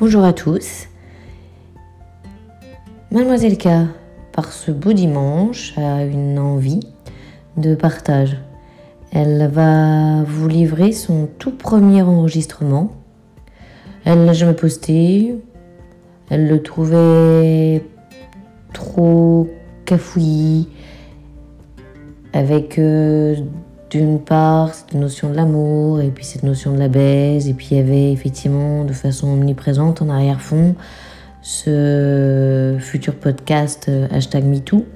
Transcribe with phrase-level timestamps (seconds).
[0.00, 0.88] Bonjour à tous.
[3.10, 3.68] Mademoiselle K,
[4.32, 6.80] par ce beau dimanche, a une envie
[7.58, 8.38] de partage.
[9.12, 12.90] Elle va vous livrer son tout premier enregistrement.
[14.04, 15.36] Elle l'a jamais posté.
[16.30, 17.84] Elle le trouvait
[18.72, 19.50] trop
[19.84, 20.70] cafouillis,
[22.32, 23.36] avec euh,
[23.92, 27.68] d'une part cette notion de l'amour et puis cette notion de la baise et puis
[27.72, 30.74] il y avait effectivement de façon omniprésente en arrière-fond
[31.42, 34.86] ce futur podcast euh, hashtag MeToo.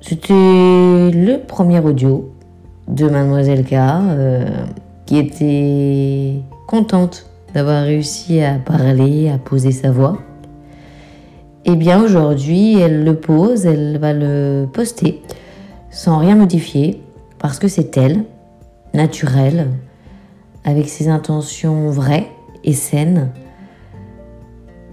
[0.00, 2.34] C'était le premier audio
[2.88, 4.44] de Mademoiselle K euh,
[5.06, 10.18] qui était contente d'avoir réussi à parler, à poser sa voix.
[11.64, 15.22] Et eh bien aujourd'hui, elle le pose, elle va le poster
[15.98, 17.02] sans rien modifier,
[17.40, 18.24] parce que c'est elle,
[18.94, 19.66] naturelle,
[20.62, 22.28] avec ses intentions vraies
[22.62, 23.32] et saines.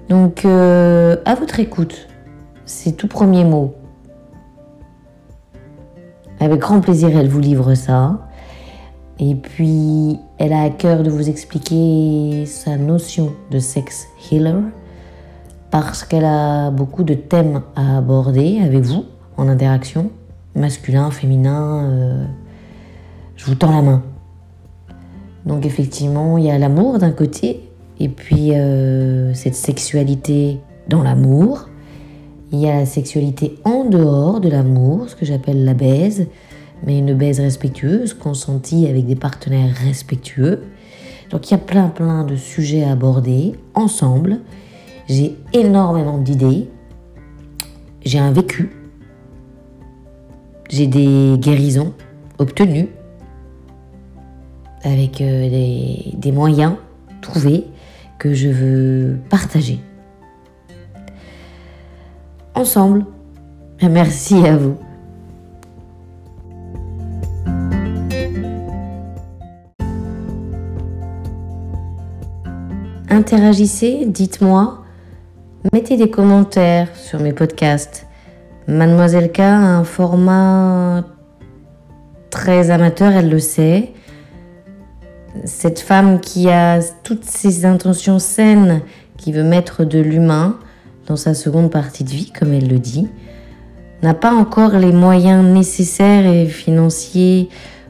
[0.10, 2.08] Donc, euh, à votre écoute,
[2.66, 3.76] ces tout premiers mots.
[6.40, 8.28] Avec grand plaisir, elle vous livre ça.
[9.20, 14.58] Et puis, elle a à cœur de vous expliquer sa notion de sex healer,
[15.70, 19.06] parce qu'elle a beaucoup de thèmes à aborder avec vous
[19.38, 20.10] en interaction
[20.56, 22.26] masculin, féminin, euh,
[23.36, 24.04] je vous tends la main.
[25.46, 31.70] Donc effectivement, il y a l'amour d'un côté, et puis euh, cette sexualité dans l'amour.
[32.52, 36.28] Il y a la sexualité en dehors de l'amour, ce que j'appelle la baise,
[36.86, 40.64] mais une baise respectueuse, consentie avec des partenaires respectueux.
[41.32, 44.40] Donc il y a plein plein de sujets à aborder ensemble.
[45.08, 46.70] J'ai énormément d'idées.
[48.04, 48.85] J'ai un vécu
[50.70, 51.94] j'ai des guérisons
[52.38, 52.90] obtenues
[54.84, 55.50] avec euh,
[56.14, 56.74] des, moyens
[57.22, 57.66] trouvés
[58.20, 59.80] que je veux partager.
[62.54, 63.06] Ensemble,
[63.82, 64.78] merci à vous.
[73.10, 74.84] Interagissez, dites-moi,
[75.74, 78.06] mettez des commentaires sur mes podcasts
[78.68, 81.04] Mademoiselle K a un format
[82.32, 83.94] très amateur, elle le sait.
[85.44, 88.82] Cette femme qui a toutes ses intentions saines,
[89.18, 90.58] qui veut mettre de l'humain
[91.08, 93.08] dans sa seconde partie de vie, comme elle le dit,
[94.02, 97.50] n'a pas encore les moyens nécessaires et financiers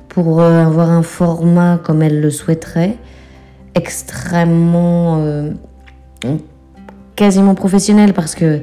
[0.10, 2.98] pour euh, avoir un format comme elle le souhaiterait,
[3.76, 5.52] extrêmement, euh,
[7.16, 8.62] quasiment professionnel, parce que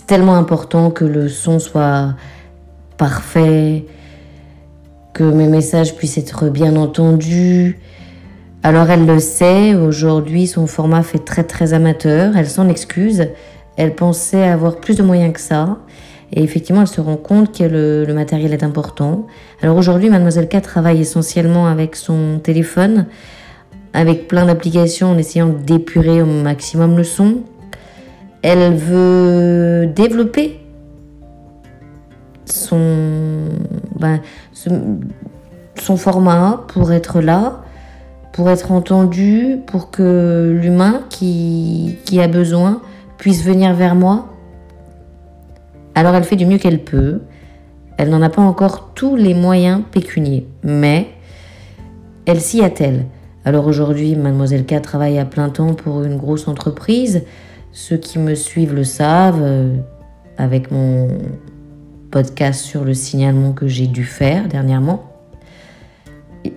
[0.00, 2.14] c'est tellement important que le son soit
[2.96, 3.84] parfait,
[5.12, 7.78] que mes messages puissent être bien entendus.
[8.62, 13.28] Alors elle le sait, aujourd'hui son format fait très très amateur, elle s'en excuse,
[13.76, 15.76] elle pensait avoir plus de moyens que ça.
[16.32, 19.26] Et effectivement, elle se rend compte que le, matériel est important.
[19.60, 23.04] Alors aujourd'hui, Mademoiselle K travaille essentiellement avec son téléphone,
[23.92, 27.42] avec plein d'applications en essayant d'épurer au maximum le son.
[28.42, 30.60] Elle veut développer
[32.46, 33.48] son,
[33.98, 34.20] ben,
[34.54, 37.62] son format pour être là,
[38.32, 42.80] pour être entendu, pour que l'humain qui, qui a besoin
[43.18, 44.28] puisse venir vers moi.
[45.94, 47.20] Alors elle fait du mieux qu'elle peut.
[47.98, 51.08] Elle n'en a pas encore tous les moyens pécuniers, mais
[52.24, 53.04] elle s'y attelle.
[53.44, 57.24] Alors aujourd'hui, mademoiselle K travaille à plein temps pour une grosse entreprise.
[57.72, 59.76] Ceux qui me suivent le savent, euh,
[60.36, 61.08] avec mon
[62.10, 65.04] podcast sur le signalement que j'ai dû faire dernièrement.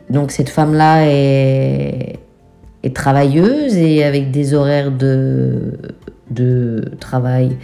[0.09, 2.19] Donc cette femme-là est,
[2.95, 5.77] travailleuse et avec des horaires de,
[6.99, 7.57] travail,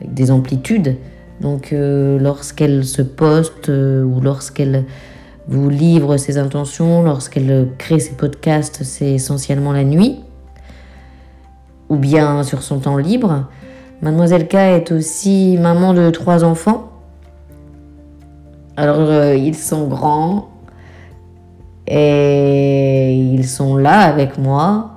[0.00, 0.96] avec des amplitudes.
[1.40, 4.84] Donc euh, lorsqu'elle se poste euh, ou lorsqu'elle
[5.48, 10.20] vous livre ses intentions, lorsqu'elle crée ses podcasts, c'est essentiellement la nuit
[11.90, 13.44] ou bien sur son temps libre.
[14.00, 16.88] Mademoiselle K est aussi maman de trois enfants.
[18.76, 20.48] Alors euh, ils sont grands
[21.86, 24.92] et ils sont là avec moi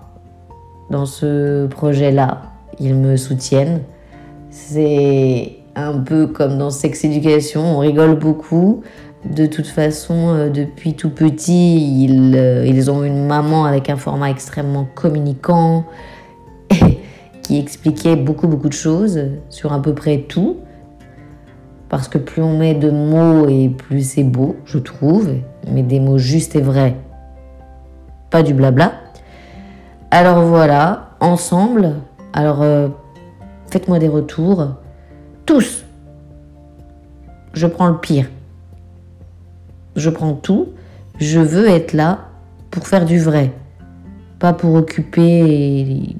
[0.89, 2.43] dans ce projet-là.
[2.79, 3.81] Ils me soutiennent.
[4.51, 8.83] C'est un peu comme dans Sex Education, on rigole beaucoup.
[9.25, 14.29] De toute façon, euh, depuis tout petit, euh, ils ont une maman avec un format
[14.29, 15.85] extrêmement communicant,
[17.43, 19.19] qui expliquait beaucoup beaucoup de choses
[19.49, 20.57] sur à peu près tout.
[21.89, 25.29] Parce que plus on met de mots et plus c'est beau, je trouve,
[25.71, 26.95] mais des mots justes et vrais,
[28.31, 28.93] pas du blabla.
[30.09, 31.93] Alors voilà, ensemble,
[32.33, 32.87] alors euh,
[33.69, 34.75] faites-moi des retours.
[35.45, 35.85] Tous.
[37.53, 38.25] Je prends le pire.
[39.95, 40.69] Je prends tout.
[41.19, 42.19] Je veux être là
[42.71, 43.51] pour faire du vrai.
[44.39, 46.15] Pas pour occuper.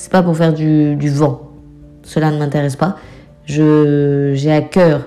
[0.00, 1.42] C'est pas pour faire du, vent.
[2.04, 2.96] Cela ne m'intéresse pas.
[3.44, 5.06] Je, j'ai à cœur,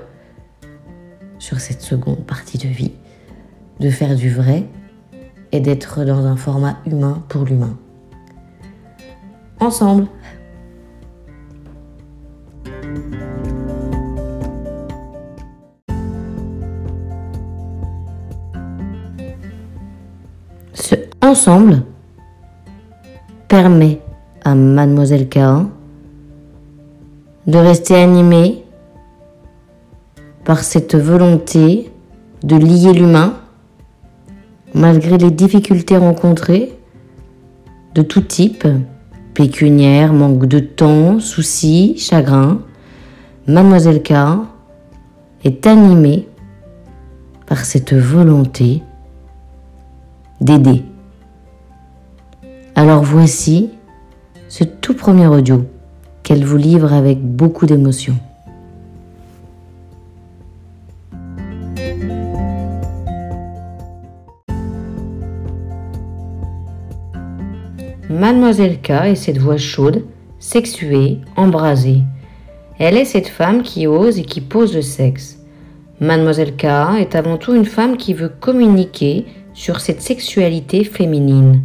[1.39, 2.91] sur cette seconde partie de vie,
[3.79, 4.65] de faire du vrai
[5.51, 7.75] et d'être dans un format humain pour l'humain.
[9.59, 10.05] Ensemble.
[20.75, 20.93] Ce
[21.23, 21.81] ensemble
[23.47, 24.02] permet
[24.43, 25.39] à mademoiselle K
[27.47, 28.63] de rester animée
[30.45, 31.91] par cette volonté
[32.43, 33.33] de lier l'humain
[34.73, 36.77] malgré les difficultés rencontrées
[37.95, 38.67] de tout type,
[39.33, 42.59] pécuniaire, manque de temps, soucis, chagrin,
[43.47, 44.13] mademoiselle K
[45.43, 46.27] est animée
[47.45, 48.81] par cette volonté
[50.41, 50.83] d'aider.
[52.75, 53.69] Alors voici
[54.55, 55.65] ce tout premier audio
[56.21, 58.13] qu'elle vous livre avec beaucoup d'émotion.
[68.11, 70.05] Mademoiselle K est cette voix chaude,
[70.37, 72.03] sexuée, embrasée.
[72.77, 75.39] Elle est cette femme qui ose et qui pose le sexe.
[75.99, 76.65] Mademoiselle K
[76.99, 81.63] est avant tout une femme qui veut communiquer sur cette sexualité féminine.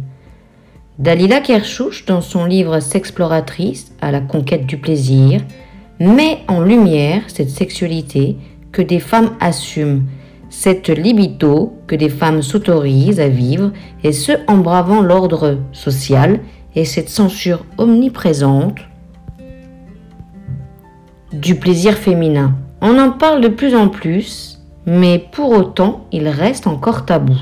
[0.99, 5.39] Dalila Kershouch, dans son livre S'exploratrice à la conquête du plaisir,
[6.01, 8.35] met en lumière cette sexualité
[8.73, 10.03] que des femmes assument,
[10.49, 13.71] cette libido que des femmes s'autorisent à vivre,
[14.03, 16.41] et ce en bravant l'ordre social
[16.75, 18.79] et cette censure omniprésente
[21.31, 22.55] du plaisir féminin.
[22.81, 27.37] On en parle de plus en plus, mais pour autant, il reste encore tabou.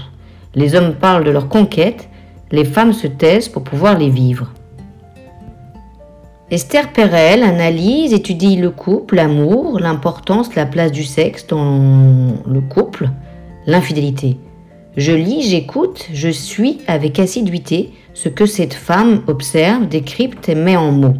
[0.53, 2.07] Les hommes parlent de leur conquête,
[2.51, 4.51] les femmes se taisent pour pouvoir les vivre.
[6.49, 13.09] Esther Perel analyse, étudie le couple, l'amour, l'importance, la place du sexe dans le couple,
[13.65, 14.37] l'infidélité.
[14.95, 20.77] Je lis, j'écoute, je suis avec assiduité ce que cette femme observe, décrypte et met
[20.77, 21.17] en mots.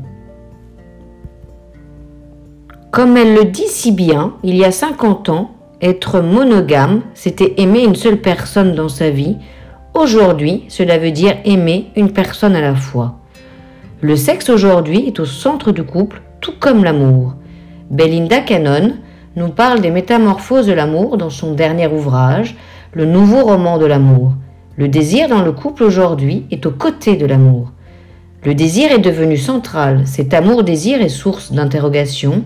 [2.89, 5.51] Comme elle le dit si bien, il y a 50 ans,
[5.81, 9.35] être monogame, c'était aimer une seule personne dans sa vie,
[9.93, 13.19] Aujourd'hui, cela veut dire aimer une personne à la fois.
[14.01, 17.33] Le sexe aujourd'hui est au centre du couple, tout comme l'amour.
[17.89, 18.93] Belinda Cannon
[19.35, 22.55] nous parle des métamorphoses de l'amour dans son dernier ouvrage,
[22.93, 24.33] Le nouveau roman de l'amour.
[24.75, 27.71] Le désir dans le couple aujourd'hui est aux côtés de l'amour.
[28.43, 32.43] Le désir est devenu central, cet amour-désir est source d'interrogation,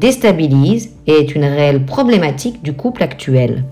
[0.00, 3.64] déstabilise et est une réelle problématique du couple actuel.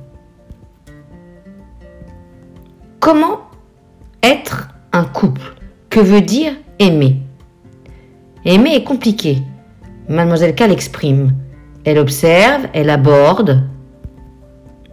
[3.01, 3.41] Comment
[4.23, 5.55] être un couple?
[5.89, 7.17] Que veut dire aimer?
[8.45, 9.39] Aimer est compliqué.
[10.11, 11.33] Mademoiselle K l'exprime.
[11.87, 13.63] Elle observe, elle aborde,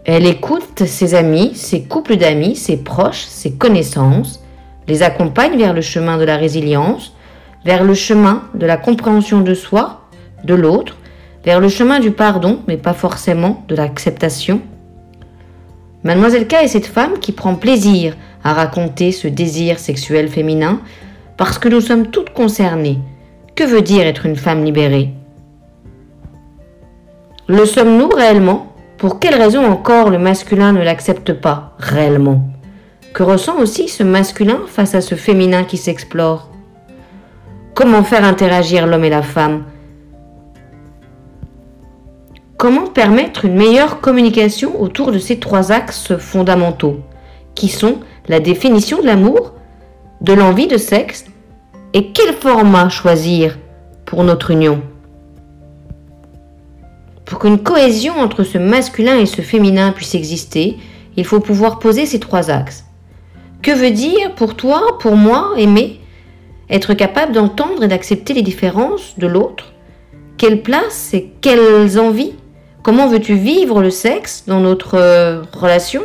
[0.06, 4.41] elle écoute ses amis, ses couples d'amis, ses proches, ses connaissances,
[4.88, 7.13] les accompagne vers le chemin de la résilience,
[7.65, 10.08] vers le chemin de la compréhension de soi,
[10.46, 10.96] de l'autre,
[11.43, 14.62] vers le chemin du pardon, mais pas forcément de l'acceptation
[16.04, 20.80] Mademoiselle K est cette femme qui prend plaisir à raconter ce désir sexuel féminin
[21.38, 23.00] parce que nous sommes toutes concernées.
[23.56, 25.10] Que veut dire être une femme libérée?
[27.48, 28.74] Le sommes-nous réellement?
[28.98, 32.42] Pour quelle raison encore le masculin ne l'accepte pas réellement?
[33.13, 36.51] Que ressent aussi ce masculin face à ce féminin qui s'explore?
[37.74, 39.63] Comment faire interagir l'homme et la femme?
[42.57, 47.01] Comment permettre une meilleure communication autour de ces trois axes fondamentaux,
[47.53, 49.53] qui sont la définition de l'amour,
[50.21, 51.25] de l'envie de sexe,
[51.93, 53.59] et quel format choisir
[54.05, 54.81] pour notre union?
[57.25, 60.77] Pour qu'une cohésion entre ce masculin et ce féminin puisse exister,
[61.15, 62.85] il faut pouvoir poser ces trois axes.
[63.61, 65.99] Que veut dire pour toi, pour moi, aimer
[66.71, 69.73] Être capable d'entendre et d'accepter les différences de l'autre?
[70.37, 72.33] Quelle place et quelles envies?
[72.88, 76.03] Comment veux-tu vivre le sexe dans notre euh, relation?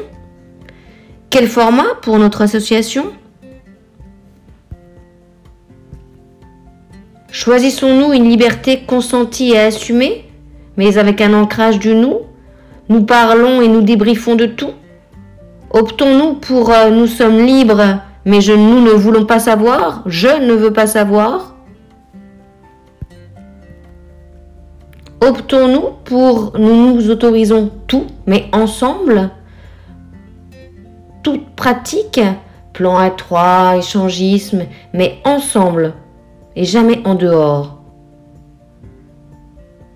[1.31, 3.12] Quel format pour notre association?
[7.31, 10.25] Choisissons-nous une liberté consentie et assumée,
[10.77, 12.23] mais avec un ancrage du nous.
[12.89, 14.73] Nous parlons et nous débriefons de tout.
[15.71, 20.73] Optons-nous pour euh, nous sommes libres, mais nous ne voulons pas savoir Je ne veux
[20.73, 21.51] pas savoir
[25.23, 29.31] Optons-nous pour nous nous autorisons tout, mais ensemble
[31.23, 32.21] Toute pratique,
[32.73, 35.95] plan à trois, échangisme, mais ensemble
[36.57, 37.79] et jamais en dehors.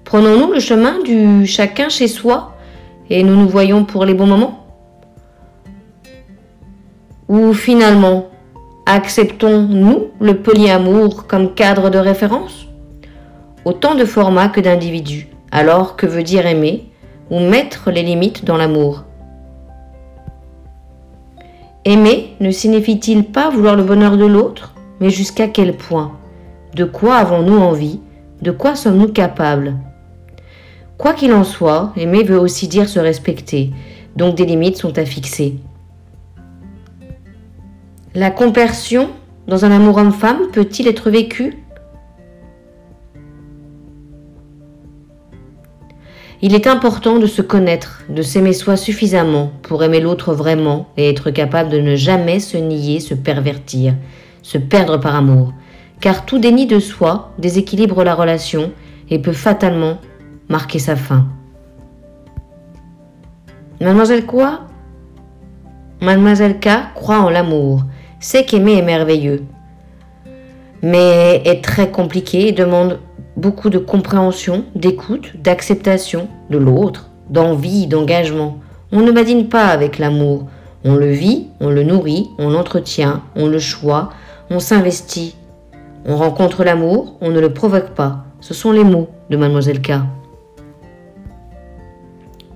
[0.05, 2.55] Prenons-nous le chemin du chacun chez soi
[3.11, 4.65] et nous nous voyons pour les bons moments
[7.29, 8.27] Ou finalement,
[8.87, 12.66] acceptons-nous le polyamour comme cadre de référence?
[13.67, 15.27] Autant de formats que d'individus.
[15.51, 16.89] Alors que veut dire aimer
[17.31, 19.03] ou mettre les limites dans l'amour?
[21.85, 26.13] Aimer ne signifie-t-il pas vouloir le bonheur de l'autre, mais jusqu'à quel point?
[26.77, 27.99] De quoi avons-nous envie?
[28.41, 29.75] De quoi sommes-nous capables?
[30.97, 33.73] Quoi qu'il en soit, aimer veut aussi dire se respecter,
[34.15, 35.57] donc des limites sont à fixer.
[38.15, 39.09] La compersion
[39.49, 41.66] dans un amour homme-femme peut-il être vécu
[46.43, 51.09] Il est important de se connaître, de s'aimer soi suffisamment pour aimer l'autre vraiment et
[51.09, 53.95] être capable de ne jamais se nier, se pervertir,
[54.43, 55.55] se perdre par amour.
[56.01, 58.73] Car tout déni de soi déséquilibre la relation
[59.09, 59.99] et peut fatalement
[60.51, 61.27] marquer sa fin.
[63.81, 64.61] Mademoiselle quoi
[66.03, 67.85] Mademoiselle K croit en l'amour,
[68.21, 69.45] sait qu'aimer est merveilleux,
[70.83, 72.99] mais est très compliqué et demande
[73.37, 78.59] beaucoup de compréhension, d'écoute, d'acceptation de l'autre, d'envie, d'engagement.
[78.93, 80.47] On ne badine pas avec l'amour.
[80.85, 84.09] On le vit, on le nourrit, on l'entretient, on le choisit,
[84.51, 85.37] on s'investit.
[86.07, 88.25] On rencontre l'amour, on ne le provoque pas.
[88.41, 89.95] Ce sont les mots de Mademoiselle K.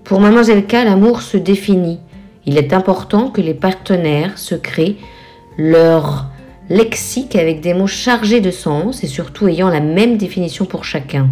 [0.04, 1.98] Pour Mademoiselle K, l'amour se définit.
[2.46, 4.96] Il est important que les partenaires se créent
[5.58, 6.29] leur
[6.70, 11.28] lexique avec des mots chargés de sens et surtout ayant la même définition pour chacun.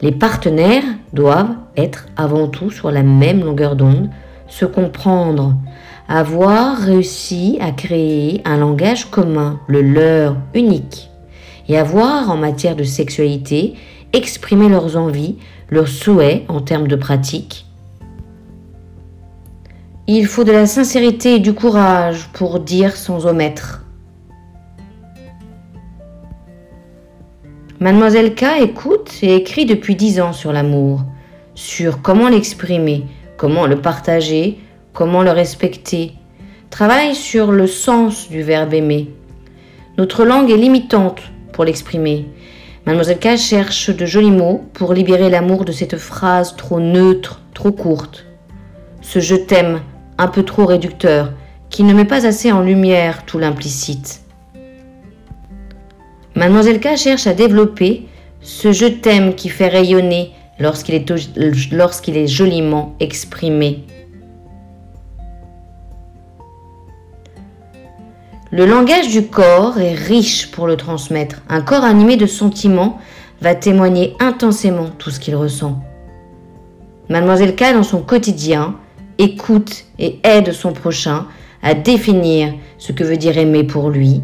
[0.00, 4.10] Les partenaires doivent être avant tout sur la même longueur d'onde,
[4.46, 5.56] se comprendre,
[6.08, 11.10] avoir réussi à créer un langage commun, le leur unique,
[11.68, 13.74] et avoir en matière de sexualité
[14.12, 15.36] exprimé leurs envies,
[15.70, 17.66] leurs souhaits en termes de pratique,
[20.08, 23.81] il faut de la sincérité et du courage pour dire sans omettre.
[27.82, 31.00] Mademoiselle K écoute et écrit depuis dix ans sur l'amour,
[31.56, 34.60] sur comment l'exprimer, comment le partager,
[34.92, 36.12] comment le respecter.
[36.70, 39.10] Travaille sur le sens du verbe aimer.
[39.98, 41.22] Notre langue est limitante
[41.52, 42.28] pour l'exprimer.
[42.86, 47.72] Mademoiselle K cherche de jolis mots pour libérer l'amour de cette phrase trop neutre, trop
[47.72, 48.26] courte.
[49.00, 49.80] Ce je t'aime
[50.18, 51.32] un peu trop réducteur,
[51.68, 54.21] qui ne met pas assez en lumière tout l'implicite.
[56.34, 58.06] Mademoiselle K cherche à développer
[58.40, 63.84] ce je t'aime qui fait rayonner lorsqu'il est, joliment exprimé.
[68.50, 71.42] Le langage du corps est riche pour le transmettre.
[71.48, 72.98] Un corps animé de sentiments
[73.42, 75.82] va témoigner intensément tout ce qu'il ressent.
[77.10, 78.76] Mademoiselle K, dans son quotidien,
[79.18, 81.26] écoute et aide son prochain
[81.62, 84.22] à définir ce que veut dire aimer pour lui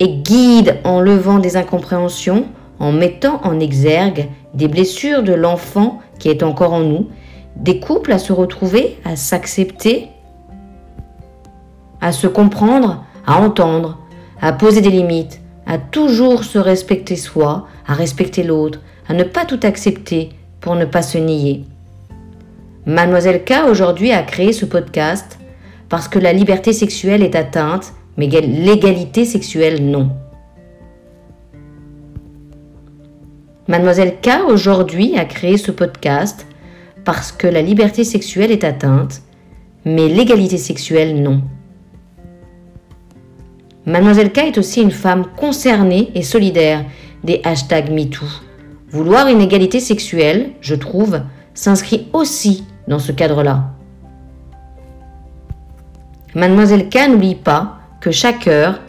[0.00, 2.46] et guide en levant des incompréhensions,
[2.78, 7.08] en mettant en exergue des blessures de l'enfant qui est encore en nous,
[7.56, 10.08] des couples à se retrouver, à s'accepter,
[12.00, 13.98] à se comprendre, à entendre,
[14.40, 19.44] à poser des limites, à toujours se respecter soi, à respecter l'autre, à ne pas
[19.44, 21.64] tout accepter pour ne pas se nier.
[22.86, 25.38] Mademoiselle K aujourd'hui a créé ce podcast
[25.88, 30.10] parce que la liberté sexuelle est atteinte, mais l'égalité sexuelle non.
[33.68, 36.46] Mademoiselle K aujourd'hui a créé ce podcast
[37.04, 39.22] parce que la liberté sexuelle est atteinte,
[39.84, 41.42] mais l'égalité sexuelle non.
[43.86, 46.84] Mademoiselle K est aussi une femme concernée et solidaire
[47.22, 48.26] des hashtags MeToo.
[48.90, 51.20] Vouloir une égalité sexuelle, je trouve,
[51.54, 53.70] s'inscrit aussi dans ce cadre-là.
[56.34, 58.80] Mademoiselle K n'oublie pas que chaque heure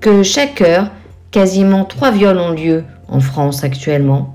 [0.00, 0.90] que chaque heure,
[1.30, 4.34] quasiment trois viols ont lieu en France actuellement,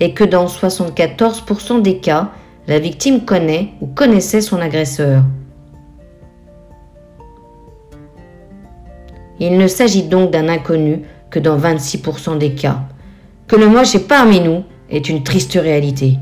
[0.00, 2.30] et que dans 74% des cas,
[2.66, 5.22] la victime connaît ou connaissait son agresseur.
[9.40, 12.80] Il ne s'agit donc d'un inconnu que dans 26% des cas.
[13.48, 16.18] Que le moche est parmi nous est une triste réalité.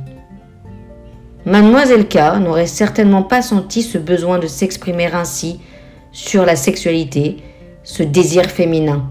[1.45, 5.61] Mademoiselle K n'aurait certainement pas senti ce besoin de s'exprimer ainsi
[6.13, 7.39] sur la sexualité,
[7.83, 9.09] ce désir féminin.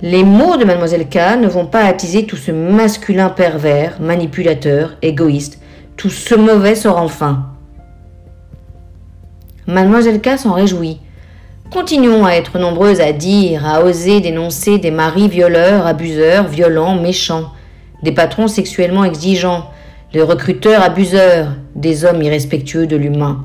[0.00, 5.60] Les mots de Mademoiselle K ne vont pas attiser tout ce masculin pervers, manipulateur, égoïste,
[5.98, 7.44] tout ce mauvais sort enfin.
[9.66, 10.98] Mademoiselle K s'en réjouit.
[11.70, 17.50] Continuons à être nombreuses à dire, à oser dénoncer des maris violeurs, abuseurs, violents, méchants,
[18.02, 19.70] des patrons sexuellement exigeants,
[20.12, 23.44] des recruteurs abuseurs, des hommes irrespectueux de l'humain.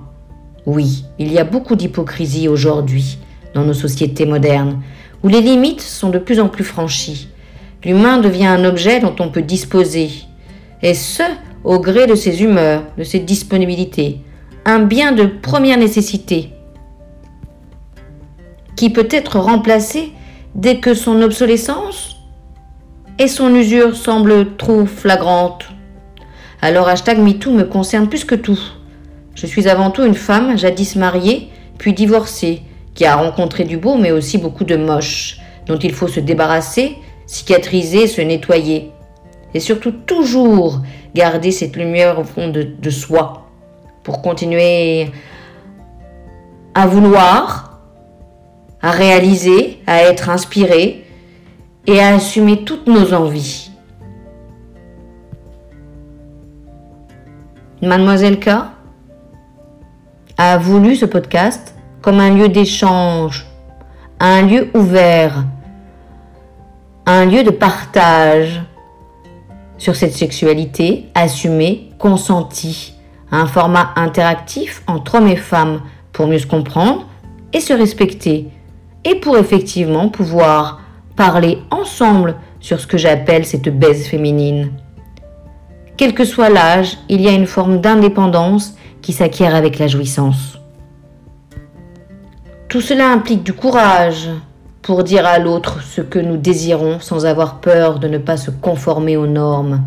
[0.65, 3.19] Oui, il y a beaucoup d'hypocrisie aujourd'hui
[3.53, 4.81] dans nos sociétés modernes,
[5.24, 7.29] où les limites sont de plus en plus franchies.
[7.83, 10.09] L'humain devient un objet dont on peut disposer,
[10.81, 11.24] et ce,
[11.63, 14.21] au gré de ses humeurs, de ses disponibilités,
[14.65, 16.50] un bien de première nécessité,
[18.75, 20.12] qui peut être remplacé
[20.55, 22.14] dès que son obsolescence
[23.19, 25.65] et son usure semblent trop flagrantes.
[26.62, 28.60] Alors hashtag MeToo me concerne plus que tout.
[29.36, 32.62] Je suis avant tout une femme, jadis mariée, puis divorcée,
[32.93, 36.98] qui a rencontré du beau mais aussi beaucoup de moche, dont il faut se débarrasser,
[37.27, 38.91] cicatriser, se nettoyer.
[39.53, 40.81] Et surtout toujours
[41.13, 43.48] garder cette lumière au fond de, soi
[44.03, 45.12] pour continuer
[46.74, 47.79] à vouloir,
[48.81, 51.04] à réaliser, à être inspiré
[51.88, 53.72] et à assumer toutes nos envies.
[57.82, 58.50] Mademoiselle K
[60.38, 63.46] a voulu ce podcast comme un lieu d'échange,
[64.20, 65.46] un lieu ouvert,
[67.06, 68.62] un lieu de partage
[69.77, 72.96] sur cette sexualité assumée, consentie,
[73.32, 77.06] un format interactif entre hommes et femmes pour mieux se comprendre
[77.54, 78.50] et se respecter,
[79.04, 80.82] et pour effectivement pouvoir
[81.15, 84.72] parler ensemble sur ce que j'appelle cette baise féminine.
[85.97, 90.60] Quel que soit l'âge, il y a une forme d'indépendance qui s'acquiert avec la jouissance.
[92.67, 94.30] Tout cela implique du courage
[94.82, 98.51] pour dire à l'autre ce que nous désirons sans avoir peur de ne pas se
[98.51, 99.86] conformer aux normes.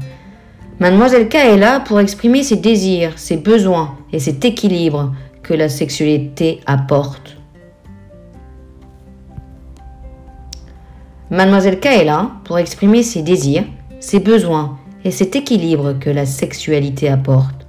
[0.81, 5.13] Mademoiselle K est là pour exprimer ses désirs, ses besoins et cet équilibre
[5.43, 7.38] que la sexualité apporte.
[11.31, 13.65] Mademoiselle K est là pour exprimer ses désirs,
[14.01, 17.67] ses besoins et cet équilibre que la sexualité apporte.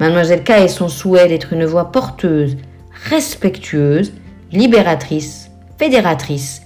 [0.00, 2.56] Mademoiselle K est son souhait d'être une voix porteuse
[3.10, 4.12] respectueuse,
[4.52, 6.62] libératrice, fédératrice.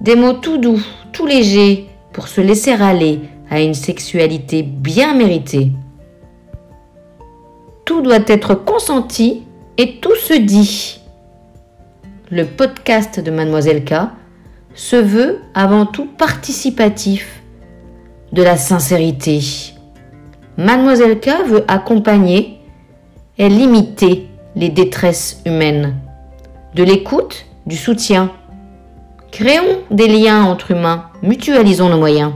[0.00, 0.80] Des mots tout doux,
[1.12, 5.70] tout légers pour se laisser aller à une sexualité bien méritée.
[7.84, 9.44] Tout doit être consenti
[9.76, 11.00] et tout se dit.
[12.30, 13.94] Le podcast de Mademoiselle K
[14.74, 17.42] se veut avant tout participatif
[18.32, 19.40] de la sincérité.
[20.56, 22.60] Mademoiselle K veut accompagner
[23.38, 25.96] et limiter les détresses humaines.
[26.74, 28.32] De l'écoute, du soutien.
[29.30, 32.32] Créons des liens entre humains, mutualisons nos moyens.